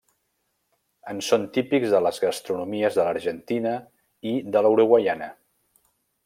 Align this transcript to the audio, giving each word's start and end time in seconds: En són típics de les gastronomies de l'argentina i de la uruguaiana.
En 1.11 1.19
són 1.27 1.43
típics 1.57 1.93
de 1.95 1.99
les 2.05 2.21
gastronomies 2.23 2.97
de 3.01 3.05
l'argentina 3.09 3.75
i 4.31 4.33
de 4.57 4.65
la 4.69 4.73
uruguaiana. 4.79 5.29